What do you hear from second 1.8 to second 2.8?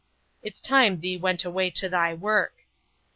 thy work."